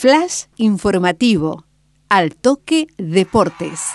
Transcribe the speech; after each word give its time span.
Flash 0.00 0.44
informativo. 0.56 1.66
Al 2.08 2.34
toque 2.34 2.86
deportes. 2.96 3.90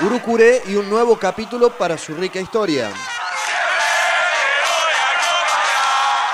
Urucuré 0.00 0.62
y 0.66 0.76
un 0.76 0.88
nuevo 0.88 1.18
capítulo 1.18 1.76
para 1.76 1.98
su 1.98 2.14
rica 2.14 2.40
historia. 2.40 2.90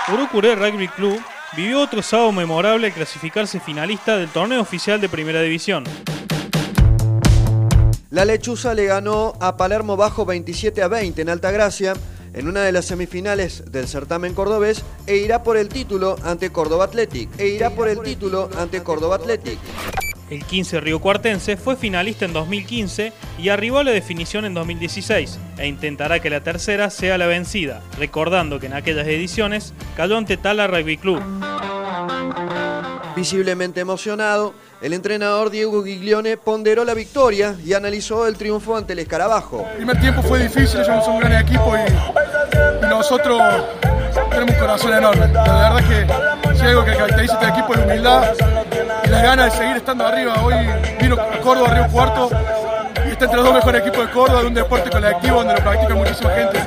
Urucuré 0.07 0.55
Rugby 0.55 0.87
Club 0.87 1.21
vivió 1.57 1.81
otro 1.81 2.01
sábado 2.01 2.31
memorable 2.31 2.87
al 2.87 2.93
clasificarse 2.93 3.59
finalista 3.59 4.17
del 4.17 4.29
torneo 4.29 4.61
oficial 4.61 5.01
de 5.01 5.09
Primera 5.09 5.41
División. 5.41 5.83
La 8.13 8.27
Lechuza 8.27 8.75
le 8.75 8.85
ganó 8.85 9.33
a 9.41 9.57
Palermo 9.57 9.97
bajo 9.97 10.27
27 10.27 10.83
a 10.83 10.89
20 10.89 11.23
en 11.23 11.31
Altagracia 11.31 11.95
en 12.35 12.47
una 12.47 12.61
de 12.61 12.71
las 12.71 12.85
semifinales 12.85 13.65
del 13.73 13.89
certamen 13.89 14.35
cordobés 14.35 14.85
e 15.07 15.17
irá 15.17 15.43
por 15.43 15.57
el 15.57 15.71
título 15.71 16.17
ante 16.23 16.51
Córdoba 16.51 16.85
Athletic. 16.85 17.31
E 17.41 17.49
irá 17.49 17.71
por 17.71 17.89
el 17.89 18.03
título 18.03 18.51
ante 18.59 18.83
Córdoba 18.83 19.17
Athletic. 19.17 19.59
El 20.29 20.45
15 20.45 20.81
Río 20.81 21.01
Cuartense 21.01 21.57
fue 21.57 21.75
finalista 21.75 22.27
en 22.27 22.35
2015 22.35 23.15
y 23.39 23.49
arribó 23.49 23.79
a 23.79 23.85
la 23.85 23.93
definición 23.93 24.45
en 24.45 24.53
2016 24.53 25.39
e 25.57 25.67
intentará 25.67 26.21
que 26.21 26.29
la 26.29 26.43
tercera 26.43 26.91
sea 26.91 27.17
la 27.17 27.27
vencida, 27.27 27.81
recordando 27.99 28.61
que 28.61 28.67
en 28.67 28.75
aquellas 28.75 29.07
ediciones 29.07 29.73
cayó 29.97 30.19
ante 30.19 30.37
Tala 30.37 30.67
Rugby 30.67 30.99
Club. 30.99 31.23
Visiblemente 33.23 33.79
emocionado, 33.79 34.53
el 34.81 34.93
entrenador 34.93 35.51
Diego 35.51 35.85
Giglione 35.85 36.37
ponderó 36.37 36.85
la 36.85 36.93
victoria 36.93 37.55
y 37.65 37.73
analizó 37.73 38.27
el 38.27 38.37
triunfo 38.37 38.77
ante 38.77 38.95
el 38.95 38.99
escarabajo. 38.99 39.65
El 39.71 39.77
primer 39.77 40.01
tiempo 40.01 40.23
fue 40.23 40.41
difícil, 40.41 40.81
ellos 40.81 41.05
son 41.05 41.15
un 41.15 41.21
gran 41.21 41.41
equipo 41.41 41.73
y, 41.77 42.89
nosotros 42.89 43.41
tenemos 44.29 44.51
un 44.51 44.59
corazón 44.59 44.95
enorme. 44.95 45.29
La 45.35 45.71
verdad 45.71 46.49
que 46.49 46.57
si 46.57 46.63
algo 46.63 46.85
que 46.85 46.97
caracteriza 46.97 47.39
a 47.39 47.43
este 47.43 47.61
equipo 47.61 47.75
es 47.75 47.79
la 47.79 47.87
humildad 47.87 48.35
y 49.05 49.09
las 49.09 49.23
ganas 49.23 49.53
de 49.53 49.59
seguir 49.59 49.77
estando 49.77 50.05
arriba. 50.05 50.43
Hoy 50.43 50.55
vino 51.01 51.17
Córdoba 51.45 51.75
Río 51.75 51.87
Cuarto 51.93 52.29
y 53.07 53.11
está 53.13 53.27
entre 53.27 53.37
los 53.37 53.47
dos 53.47 53.55
mejores 53.55 53.83
equipos 53.83 54.05
de 54.05 54.13
Córdoba 54.13 54.41
de 54.41 54.47
un 54.49 54.55
deporte 54.55 54.91
colectivo 54.91 55.37
donde 55.37 55.55
lo 55.55 55.61
practica 55.61 55.95
muchísima 55.95 56.31
gente. 56.31 56.59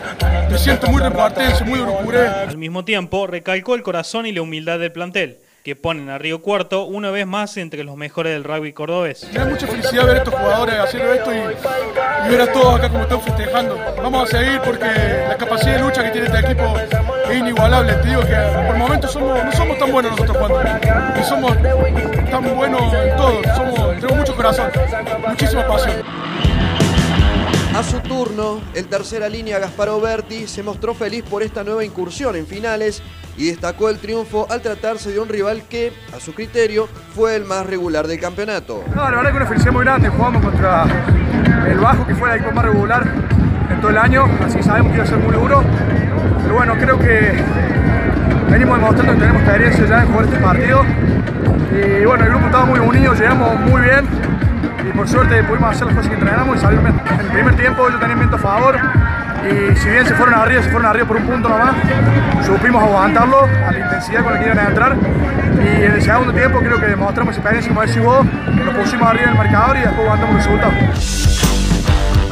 Me 0.49 0.57
siento 0.57 0.87
muy 0.87 1.01
repartense, 1.01 1.65
muy 1.65 1.81
urucuré. 1.81 2.29
Al 2.29 2.57
mismo 2.57 2.85
tiempo, 2.85 3.27
recalcó 3.27 3.75
el 3.75 3.83
corazón 3.83 4.25
y 4.25 4.31
la 4.31 4.41
humildad 4.41 4.79
del 4.79 4.93
plantel 4.93 5.39
que 5.65 5.75
ponen 5.75 6.11
a 6.11 6.19
Río 6.19 6.43
Cuarto 6.43 6.85
una 6.85 7.09
vez 7.09 7.25
más 7.25 7.57
entre 7.57 7.83
los 7.83 7.97
mejores 7.97 8.33
del 8.33 8.43
rugby 8.43 8.71
cordobés. 8.71 9.27
Me 9.33 9.39
da 9.39 9.45
mucha 9.45 9.65
felicidad 9.65 10.05
ver 10.05 10.17
a 10.17 10.17
estos 10.19 10.35
jugadores 10.35 10.75
haciendo 10.75 11.11
esto 11.11 11.33
y, 11.33 12.29
ver 12.29 12.41
a 12.41 12.53
todos 12.53 12.75
acá 12.75 12.87
como 12.87 13.01
están 13.01 13.21
festejando. 13.21 13.75
Vamos 13.97 14.29
a 14.31 14.37
seguir 14.37 14.61
porque 14.63 14.85
la 15.27 15.35
capacidad 15.35 15.77
de 15.77 15.79
lucha 15.79 16.03
que 16.03 16.11
tiene 16.11 16.27
este 16.27 16.39
equipo 16.39 16.71
es 17.31 17.35
inigualable. 17.35 17.93
Te 17.93 18.09
digo 18.09 18.21
que 18.21 18.35
por 18.67 18.77
momentos 18.77 19.11
somos, 19.11 19.43
no 19.43 19.51
somos 19.53 19.79
tan 19.79 19.91
buenos 19.91 20.11
nosotros 20.11 20.37
jugando, 20.37 21.19
y 21.19 21.23
somos 21.23 21.51
tan 22.29 22.55
buenos 22.55 22.93
en 22.93 23.15
todo, 23.17 23.41
somos, 23.55 23.95
tenemos 23.95 24.17
mucho 24.17 24.35
corazón, 24.35 24.71
muchísima 25.27 25.65
pasión. 25.65 25.95
A 27.75 27.83
su 27.83 27.99
turno, 27.99 28.61
el 28.73 28.87
tercera 28.87 29.27
línea 29.27 29.59
Gasparo 29.59 29.99
Berti 29.99 30.47
se 30.47 30.63
mostró 30.63 30.93
feliz 30.93 31.25
por 31.29 31.43
esta 31.43 31.61
nueva 31.61 31.83
incursión 31.83 32.37
en 32.37 32.47
finales 32.47 33.03
y 33.35 33.47
destacó 33.47 33.89
el 33.89 33.97
triunfo 33.97 34.47
al 34.49 34.61
tratarse 34.61 35.11
de 35.11 35.19
un 35.19 35.27
rival 35.27 35.63
que, 35.69 35.91
a 36.15 36.21
su 36.21 36.33
criterio, 36.33 36.87
fue 37.13 37.35
el 37.35 37.43
más 37.43 37.65
regular 37.65 38.07
del 38.07 38.17
campeonato. 38.17 38.81
No, 38.95 39.03
la 39.03 39.17
verdad 39.17 39.31
que 39.31 39.35
una 39.35 39.45
felicidad 39.45 39.73
muy 39.73 39.83
grande, 39.83 40.07
jugamos 40.07 40.41
contra 40.41 40.85
el 41.67 41.77
Bajo, 41.79 42.07
que 42.07 42.15
fue 42.15 42.29
el 42.29 42.35
equipo 42.37 42.53
más 42.53 42.63
regular 42.63 43.11
en 43.69 43.81
todo 43.81 43.89
el 43.89 43.97
año, 43.97 44.23
así 44.45 44.63
sabemos 44.63 44.91
que 44.91 44.95
iba 44.95 45.03
a 45.03 45.07
ser 45.07 45.17
muy 45.17 45.35
duro, 45.35 45.61
pero 46.43 46.55
bueno, 46.55 46.75
creo 46.79 46.97
que 46.97 47.43
venimos 48.51 48.77
demostrando 48.77 49.13
que 49.15 49.19
tenemos 49.19 49.41
experiencia 49.41 49.85
ya 49.85 50.01
en 50.01 50.07
jugar 50.07 50.25
este 50.25 50.39
partido 50.39 50.81
y 51.73 52.05
bueno, 52.05 52.23
el 52.23 52.29
grupo 52.29 52.45
estaba 52.45 52.63
muy 52.63 52.79
unido, 52.79 53.13
llegamos 53.13 53.59
muy 53.69 53.81
bien 53.81 54.07
y 54.87 54.91
por 54.95 55.07
suerte 55.07 55.43
pudimos 55.43 55.75
hacer 55.75 55.87
las 55.87 55.95
cosas 55.95 56.09
que 56.09 56.15
entrenamos 56.15 56.57
y 56.57 56.59
salir 56.59 56.79
En 56.79 57.19
el 57.19 57.31
primer 57.31 57.55
tiempo 57.55 57.87
ellos 57.87 57.99
tenían 57.99 58.19
viento 58.19 58.35
a 58.35 58.39
favor 58.39 58.79
y 59.45 59.75
si 59.75 59.89
bien 59.89 60.05
se 60.05 60.15
fueron 60.15 60.33
arriba, 60.35 60.63
se 60.63 60.69
fueron 60.69 60.87
arriba 60.87 61.07
por 61.07 61.17
un 61.17 61.27
punto 61.27 61.49
nomás, 61.49 61.75
supimos 62.45 62.81
aguantarlo 62.81 63.43
a 63.43 63.71
la 63.71 63.79
intensidad 63.79 64.23
con 64.23 64.33
la 64.33 64.39
que 64.39 64.45
iban 64.45 64.59
a 64.59 64.67
entrar 64.67 64.97
y 65.63 65.83
en 65.83 65.91
el 65.91 66.01
segundo 66.01 66.33
tiempo 66.33 66.59
creo 66.59 66.79
que 66.79 66.87
demostramos 66.87 67.35
experiencia 67.35 67.69
como 67.69 67.81
decís 67.81 68.03
vos, 68.03 68.25
nos 68.25 68.75
pusimos 68.75 69.07
arriba 69.07 69.25
en 69.25 69.29
el 69.29 69.37
marcador 69.37 69.77
y 69.77 69.81
después 69.81 69.99
aguantamos 69.99 70.35
el 70.35 70.37
resultado. 70.37 70.73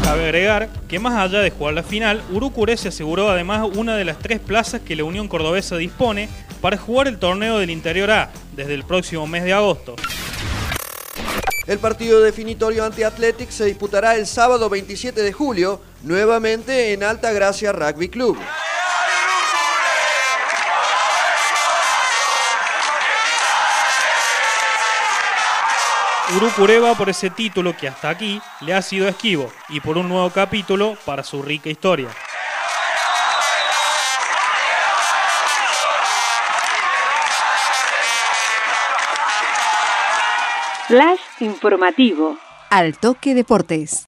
Cabe 0.03 0.23
agregar 0.25 0.69
que 0.87 0.99
más 0.99 1.13
allá 1.13 1.39
de 1.39 1.51
jugar 1.51 1.75
la 1.75 1.83
final, 1.83 2.21
Urucuré 2.31 2.77
se 2.77 2.89
aseguró 2.89 3.29
además 3.29 3.67
una 3.75 3.95
de 3.95 4.05
las 4.05 4.17
tres 4.17 4.39
plazas 4.39 4.81
que 4.81 4.95
la 4.95 5.03
Unión 5.03 5.27
Cordobesa 5.27 5.77
dispone 5.77 6.29
para 6.61 6.77
jugar 6.77 7.07
el 7.07 7.19
torneo 7.19 7.59
del 7.59 7.69
Interior 7.69 8.09
A 8.11 8.29
desde 8.55 8.73
el 8.73 8.83
próximo 8.83 9.27
mes 9.27 9.43
de 9.43 9.53
agosto. 9.53 9.95
El 11.65 11.79
partido 11.79 12.19
definitorio 12.19 12.83
ante 12.83 13.05
Athletic 13.05 13.49
se 13.49 13.63
disputará 13.65 14.15
el 14.15 14.27
sábado 14.27 14.69
27 14.69 15.21
de 15.21 15.31
julio, 15.31 15.81
nuevamente 16.01 16.91
en 16.91 17.03
Alta 17.03 17.31
Gracia 17.31 17.71
Rugby 17.71 18.09
Club. 18.09 18.37
Urucuré 26.35 26.79
va 26.79 26.95
por 26.95 27.09
ese 27.09 27.29
título 27.29 27.77
que 27.77 27.87
hasta 27.87 28.09
aquí 28.09 28.41
le 28.61 28.73
ha 28.73 28.81
sido 28.81 29.07
esquivo 29.07 29.51
y 29.69 29.79
por 29.79 29.97
un 29.97 30.09
nuevo 30.09 30.29
capítulo 30.31 30.97
para 31.05 31.23
su 31.23 31.41
rica 31.41 31.69
historia. 31.69 32.09
Flash 40.93 41.41
informativo. 41.41 42.37
Al 42.69 42.99
toque 42.99 43.33
deportes. 43.33 44.01